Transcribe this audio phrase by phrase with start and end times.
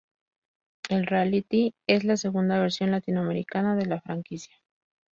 [0.89, 4.55] El reality es la segunda versión latinoamericana de la franquicia.